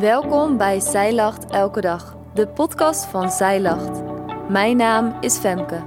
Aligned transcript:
Welkom 0.00 0.56
bij 0.56 0.80
Zij 0.80 1.14
Lacht 1.14 1.50
Elke 1.50 1.80
Dag, 1.80 2.16
de 2.34 2.48
podcast 2.48 3.04
van 3.04 3.30
Zij 3.30 3.60
Lacht. 3.60 4.02
Mijn 4.48 4.76
naam 4.76 5.16
is 5.20 5.36
Femke. 5.36 5.84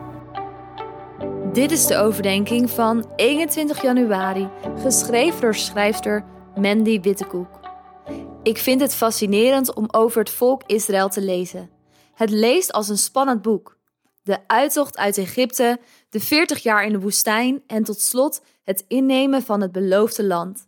Dit 1.53 1.71
is 1.71 1.85
de 1.85 1.95
overdenking 1.95 2.69
van 2.69 3.11
21 3.15 3.81
januari, 3.81 4.49
geschreven 4.81 5.41
door 5.41 5.55
schrijfster 5.55 6.25
Mandy 6.55 7.01
Wittekoek. 7.01 7.59
Ik 8.43 8.57
vind 8.57 8.81
het 8.81 8.95
fascinerend 8.95 9.73
om 9.73 9.85
over 9.91 10.19
het 10.19 10.29
volk 10.29 10.63
Israël 10.65 11.09
te 11.09 11.21
lezen. 11.21 11.69
Het 12.13 12.29
leest 12.29 12.71
als 12.71 12.89
een 12.89 12.97
spannend 12.97 13.41
boek. 13.41 13.77
De 14.23 14.37
uittocht 14.47 14.97
uit 14.97 15.17
Egypte, 15.17 15.79
de 16.09 16.19
40 16.19 16.63
jaar 16.63 16.85
in 16.85 16.91
de 16.91 16.99
woestijn 16.99 17.63
en 17.67 17.83
tot 17.83 17.99
slot 18.01 18.41
het 18.63 18.85
innemen 18.87 19.41
van 19.41 19.61
het 19.61 19.71
beloofde 19.71 20.23
land. 20.23 20.67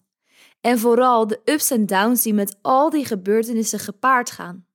En 0.61 0.79
vooral 0.79 1.27
de 1.27 1.41
ups 1.45 1.71
en 1.71 1.85
downs 1.85 2.21
die 2.21 2.33
met 2.33 2.57
al 2.61 2.89
die 2.89 3.05
gebeurtenissen 3.05 3.79
gepaard 3.79 4.31
gaan. 4.31 4.65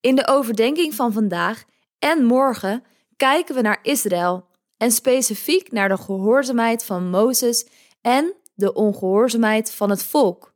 In 0.00 0.14
de 0.14 0.26
overdenking 0.26 0.94
van 0.94 1.12
vandaag 1.12 1.64
en 1.98 2.24
morgen 2.24 2.84
kijken 3.16 3.54
we 3.54 3.60
naar 3.60 3.78
Israël 3.82 4.46
en 4.76 4.90
specifiek 4.90 5.72
naar 5.72 5.88
de 5.88 5.96
gehoorzaamheid 5.96 6.84
van 6.84 7.10
Mozes 7.10 7.66
en 8.00 8.34
de 8.54 8.72
ongehoorzaamheid 8.72 9.72
van 9.72 9.90
het 9.90 10.02
volk. 10.02 10.54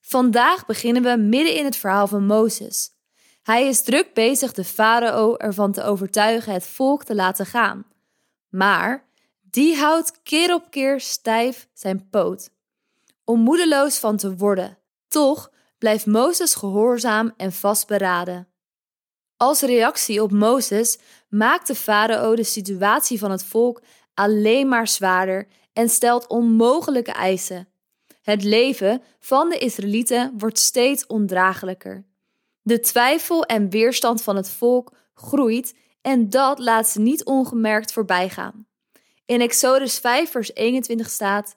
Vandaag 0.00 0.66
beginnen 0.66 1.02
we 1.02 1.16
midden 1.16 1.56
in 1.56 1.64
het 1.64 1.76
verhaal 1.76 2.06
van 2.06 2.26
Mozes. 2.26 2.90
Hij 3.42 3.66
is 3.66 3.82
druk 3.82 4.14
bezig 4.14 4.52
de 4.52 4.64
farao 4.64 5.36
ervan 5.36 5.72
te 5.72 5.82
overtuigen 5.82 6.52
het 6.52 6.66
volk 6.66 7.04
te 7.04 7.14
laten 7.14 7.46
gaan. 7.46 7.86
Maar 8.48 9.04
die 9.42 9.76
houdt 9.76 10.22
keer 10.22 10.54
op 10.54 10.70
keer 10.70 11.00
stijf 11.00 11.68
zijn 11.72 12.08
poot 12.10 12.50
om 13.26 13.40
moedeloos 13.40 13.98
van 13.98 14.16
te 14.16 14.36
worden. 14.36 14.78
Toch 15.08 15.50
blijft 15.78 16.06
Mozes 16.06 16.54
gehoorzaam 16.54 17.32
en 17.36 17.52
vastberaden. 17.52 18.48
Als 19.36 19.60
reactie 19.60 20.22
op 20.22 20.30
Mozes 20.30 20.98
maakt 21.28 21.66
de 21.66 21.74
farao 21.74 22.34
de 22.34 22.44
situatie 22.44 23.18
van 23.18 23.30
het 23.30 23.44
volk 23.44 23.82
alleen 24.14 24.68
maar 24.68 24.88
zwaarder 24.88 25.46
en 25.72 25.88
stelt 25.88 26.26
onmogelijke 26.26 27.12
eisen. 27.12 27.68
Het 28.22 28.44
leven 28.44 29.02
van 29.18 29.48
de 29.48 29.58
Israëlieten 29.58 30.34
wordt 30.38 30.58
steeds 30.58 31.06
ondraaglijker. 31.06 32.04
De 32.62 32.80
twijfel 32.80 33.44
en 33.44 33.70
weerstand 33.70 34.22
van 34.22 34.36
het 34.36 34.50
volk 34.50 34.92
groeit 35.14 35.74
en 36.00 36.30
dat 36.30 36.58
laat 36.58 36.88
ze 36.88 37.00
niet 37.00 37.24
ongemerkt 37.24 37.92
voorbij 37.92 38.28
gaan. 38.28 38.66
In 39.26 39.40
Exodus 39.40 39.98
5, 39.98 40.30
vers 40.30 40.54
21 40.54 41.10
staat: 41.10 41.56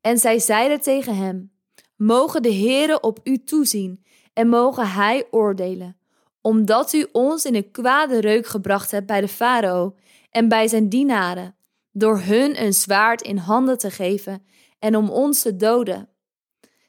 en 0.00 0.18
zij 0.18 0.38
zeiden 0.38 0.80
tegen 0.80 1.16
hem: 1.16 1.52
Mogen 1.96 2.42
de 2.42 2.54
Heere 2.54 3.00
op 3.00 3.20
u 3.22 3.44
toezien 3.44 4.04
en 4.32 4.48
mogen 4.48 4.90
hij 4.90 5.26
oordelen, 5.30 5.96
omdat 6.40 6.92
u 6.92 7.06
ons 7.12 7.44
in 7.44 7.54
een 7.54 7.70
kwade 7.70 8.20
reuk 8.20 8.46
gebracht 8.46 8.90
hebt 8.90 9.06
bij 9.06 9.20
de 9.20 9.28
farao 9.28 9.94
en 10.30 10.48
bij 10.48 10.68
zijn 10.68 10.88
dienaren, 10.88 11.56
door 11.92 12.20
hun 12.20 12.62
een 12.62 12.74
zwaard 12.74 13.22
in 13.22 13.36
handen 13.36 13.78
te 13.78 13.90
geven 13.90 14.46
en 14.78 14.96
om 14.96 15.10
ons 15.10 15.42
te 15.42 15.56
doden. 15.56 16.08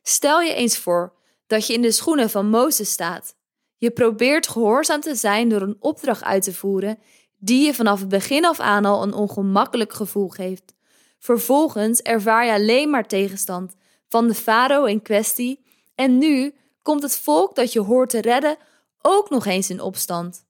Stel 0.02 0.42
je 0.42 0.54
eens 0.54 0.78
voor 0.78 1.14
dat 1.48 1.68
je 1.68 1.74
in 1.74 1.82
de 1.82 1.92
schoenen 1.92 2.30
van 2.30 2.50
Mozes 2.50 2.92
staat. 2.92 3.36
Je 3.78 3.92
probeert 3.92 4.48
gehoorzaam 4.48 5.02
te 5.02 5.16
zijn 5.16 5.50
door 5.50 5.62
een 5.62 5.78
opdracht 5.80 6.24
uit 6.24 6.44
te 6.44 6.54
voeren 6.54 7.00
die 7.38 7.66
je 7.66 7.74
vanaf 7.74 8.00
het 8.00 8.10
begin 8.10 8.46
af 8.46 8.60
aan 8.60 8.86
al 8.86 9.04
een 9.04 9.14
ongemakkelijk 9.14 9.94
gevoel 9.94 10.30
geeft. 10.30 10.76
Vervolgens 11.20 12.02
ervaar 12.02 12.46
je 12.46 12.52
alleen 12.52 12.90
maar 12.90 13.08
tegenstand 13.08 13.76
van 14.08 14.28
de 14.28 14.34
farao 14.34 14.86
in 14.86 15.02
kwestie 15.02 15.66
en 15.96 16.18
nu 16.18 16.54
komt 16.82 17.02
het 17.02 17.18
volk 17.18 17.56
dat 17.56 17.74
je 17.74 17.80
hoort 17.80 18.10
te 18.10 18.22
redden 18.22 18.58
ook 19.02 19.30
nog 19.30 19.46
eens 19.46 19.70
in 19.70 19.82
opstand. 19.82 20.46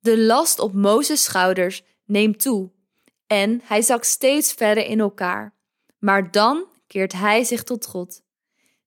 De 0.00 0.18
last 0.18 0.58
op 0.58 0.72
Mozes' 0.72 1.24
schouders 1.24 1.82
neemt 2.04 2.40
toe 2.40 2.70
en 3.26 3.60
hij 3.64 3.82
zakt 3.82 4.06
steeds 4.06 4.52
verder 4.52 4.84
in 4.84 5.00
elkaar. 5.00 5.54
Maar 5.98 6.30
dan 6.30 6.64
keert 6.86 7.12
hij 7.12 7.44
zich 7.44 7.62
tot 7.62 7.86
God. 7.86 8.22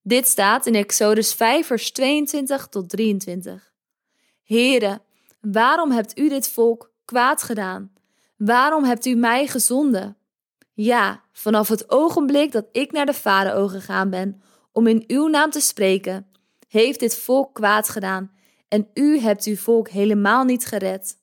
Dit 0.01 0.27
staat 0.27 0.65
in 0.65 0.75
Exodus 0.75 1.33
5, 1.33 1.67
vers 1.67 1.91
22 1.91 2.67
tot 2.67 2.89
23. 2.89 3.73
Here, 4.43 5.01
waarom 5.41 5.91
hebt 5.91 6.17
u 6.19 6.29
dit 6.29 6.47
volk 6.47 6.91
kwaad 7.05 7.43
gedaan? 7.43 7.93
Waarom 8.37 8.83
hebt 8.83 9.05
u 9.05 9.15
mij 9.15 9.47
gezonden? 9.47 10.17
Ja, 10.73 11.23
vanaf 11.31 11.67
het 11.67 11.89
ogenblik 11.89 12.51
dat 12.51 12.65
ik 12.71 12.91
naar 12.91 13.05
de 13.05 13.13
farao 13.13 13.67
gegaan 13.67 14.09
ben 14.09 14.41
om 14.71 14.87
in 14.87 15.03
uw 15.07 15.27
naam 15.27 15.49
te 15.49 15.59
spreken, 15.59 16.27
heeft 16.67 16.99
dit 16.99 17.15
volk 17.15 17.53
kwaad 17.53 17.89
gedaan 17.89 18.31
en 18.67 18.89
u 18.93 19.19
hebt 19.19 19.45
uw 19.45 19.55
volk 19.55 19.89
helemaal 19.89 20.43
niet 20.43 20.65
gered. 20.65 21.17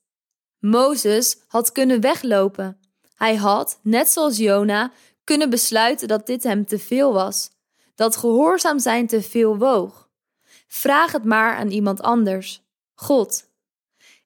Mozes 0.59 1.37
had 1.47 1.71
kunnen 1.71 2.01
weglopen. 2.01 2.79
Hij 3.15 3.35
had, 3.35 3.79
net 3.83 4.09
zoals 4.09 4.37
Jona, 4.37 4.91
kunnen 5.23 5.49
besluiten 5.49 6.07
dat 6.07 6.25
dit 6.25 6.43
hem 6.43 6.65
te 6.65 6.79
veel 6.79 7.13
was, 7.13 7.49
dat 7.95 8.15
gehoorzaam 8.15 8.79
zijn 8.79 9.07
te 9.07 9.21
veel 9.21 9.57
woog. 9.57 10.09
Vraag 10.67 11.11
het 11.11 11.23
maar 11.23 11.55
aan 11.55 11.69
iemand 11.69 12.01
anders. 12.01 12.61
God. 12.93 13.49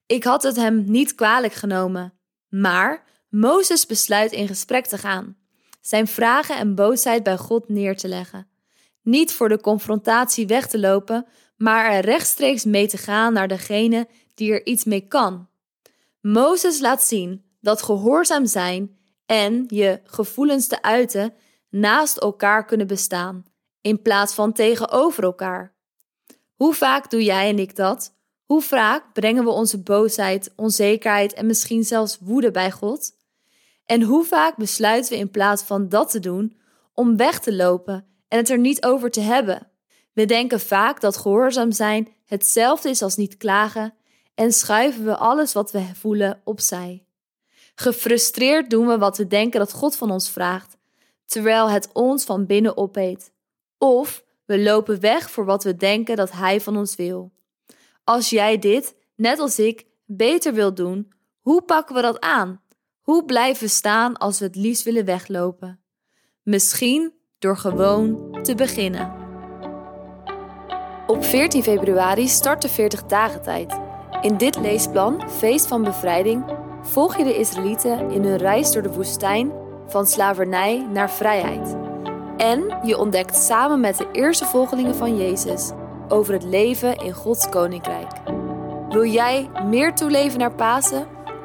Ik 0.06 0.24
had 0.24 0.42
het 0.42 0.56
hem 0.56 0.84
niet 0.86 1.14
kwalijk 1.14 1.52
genomen, 1.52 2.18
maar 2.48 3.04
Mozes 3.36 3.86
besluit 3.86 4.32
in 4.32 4.46
gesprek 4.46 4.86
te 4.86 4.98
gaan, 4.98 5.36
zijn 5.80 6.06
vragen 6.06 6.56
en 6.56 6.74
boosheid 6.74 7.22
bij 7.22 7.36
God 7.36 7.68
neer 7.68 7.96
te 7.96 8.08
leggen. 8.08 8.48
Niet 9.02 9.32
voor 9.32 9.48
de 9.48 9.60
confrontatie 9.60 10.46
weg 10.46 10.66
te 10.66 10.78
lopen, 10.78 11.26
maar 11.56 11.92
er 11.92 12.04
rechtstreeks 12.04 12.64
mee 12.64 12.88
te 12.88 12.96
gaan 12.96 13.32
naar 13.32 13.48
degene 13.48 14.08
die 14.34 14.52
er 14.52 14.66
iets 14.66 14.84
mee 14.84 15.08
kan. 15.08 15.48
Mozes 16.20 16.80
laat 16.80 17.02
zien 17.02 17.44
dat 17.60 17.82
gehoorzaam 17.82 18.46
zijn 18.46 18.96
en 19.26 19.64
je 19.68 20.00
gevoelens 20.04 20.66
te 20.66 20.82
uiten 20.82 21.34
naast 21.70 22.16
elkaar 22.16 22.64
kunnen 22.64 22.86
bestaan, 22.86 23.44
in 23.80 24.02
plaats 24.02 24.34
van 24.34 24.52
tegenover 24.52 25.22
elkaar. 25.24 25.74
Hoe 26.54 26.74
vaak 26.74 27.10
doe 27.10 27.24
jij 27.24 27.48
en 27.48 27.58
ik 27.58 27.76
dat? 27.76 28.14
Hoe 28.44 28.62
vaak 28.62 29.12
brengen 29.12 29.44
we 29.44 29.50
onze 29.50 29.82
boosheid, 29.82 30.52
onzekerheid 30.54 31.32
en 31.32 31.46
misschien 31.46 31.84
zelfs 31.84 32.18
woede 32.20 32.50
bij 32.50 32.70
God? 32.70 33.15
En 33.86 34.02
hoe 34.02 34.24
vaak 34.24 34.56
besluiten 34.56 35.12
we 35.12 35.18
in 35.18 35.30
plaats 35.30 35.62
van 35.62 35.88
dat 35.88 36.10
te 36.10 36.20
doen 36.20 36.56
om 36.94 37.16
weg 37.16 37.40
te 37.40 37.54
lopen 37.54 38.06
en 38.28 38.38
het 38.38 38.50
er 38.50 38.58
niet 38.58 38.84
over 38.84 39.10
te 39.10 39.20
hebben? 39.20 39.70
We 40.12 40.24
denken 40.24 40.60
vaak 40.60 41.00
dat 41.00 41.16
gehoorzaam 41.16 41.72
zijn 41.72 42.08
hetzelfde 42.24 42.88
is 42.88 43.02
als 43.02 43.16
niet 43.16 43.36
klagen 43.36 43.94
en 44.34 44.52
schuiven 44.52 45.04
we 45.04 45.16
alles 45.16 45.52
wat 45.52 45.70
we 45.70 45.84
voelen 45.94 46.40
opzij. 46.44 47.04
Gefrustreerd 47.74 48.70
doen 48.70 48.86
we 48.86 48.98
wat 48.98 49.16
we 49.16 49.26
denken 49.26 49.58
dat 49.58 49.72
God 49.72 49.96
van 49.96 50.10
ons 50.10 50.30
vraagt, 50.30 50.76
terwijl 51.24 51.70
het 51.70 51.88
ons 51.92 52.24
van 52.24 52.46
binnen 52.46 52.76
opeet. 52.76 53.32
Of 53.78 54.24
we 54.44 54.58
lopen 54.58 55.00
weg 55.00 55.30
voor 55.30 55.44
wat 55.44 55.64
we 55.64 55.76
denken 55.76 56.16
dat 56.16 56.32
Hij 56.32 56.60
van 56.60 56.76
ons 56.76 56.94
wil. 56.94 57.32
Als 58.04 58.30
jij 58.30 58.58
dit, 58.58 58.94
net 59.14 59.38
als 59.38 59.58
ik, 59.58 59.86
beter 60.04 60.54
wilt 60.54 60.76
doen, 60.76 61.12
hoe 61.40 61.62
pakken 61.62 61.94
we 61.94 62.02
dat 62.02 62.20
aan? 62.20 62.60
Hoe 63.06 63.24
blijven 63.24 63.70
staan 63.70 64.16
als 64.16 64.38
we 64.38 64.44
het 64.44 64.56
liefst 64.56 64.84
willen 64.84 65.04
weglopen? 65.04 65.80
Misschien 66.42 67.12
door 67.38 67.56
gewoon 67.56 68.38
te 68.42 68.54
beginnen. 68.54 69.12
Op 71.06 71.24
14 71.24 71.62
februari 71.62 72.28
start 72.28 72.62
de 72.62 72.68
40 72.68 73.04
dagen 73.04 73.42
tijd. 73.42 73.80
In 74.20 74.36
dit 74.36 74.58
leesplan, 74.58 75.30
Feest 75.30 75.66
van 75.66 75.82
Bevrijding, 75.82 76.44
volg 76.82 77.16
je 77.16 77.24
de 77.24 77.36
Israëlieten 77.36 78.10
in 78.10 78.24
hun 78.24 78.36
reis 78.36 78.72
door 78.72 78.82
de 78.82 78.92
woestijn 78.92 79.52
van 79.86 80.06
slavernij 80.06 80.86
naar 80.92 81.10
vrijheid. 81.10 81.76
En 82.36 82.78
je 82.82 82.98
ontdekt 82.98 83.36
samen 83.36 83.80
met 83.80 83.96
de 83.96 84.08
eerste 84.12 84.44
volgelingen 84.44 84.94
van 84.94 85.16
Jezus 85.16 85.70
over 86.08 86.32
het 86.32 86.44
leven 86.44 86.96
in 86.96 87.12
Gods 87.12 87.48
koninkrijk. 87.48 88.12
Wil 88.88 89.04
jij 89.04 89.50
meer 89.64 89.94
toeleven 89.94 90.38
naar 90.38 90.54
Pasen? 90.54 91.15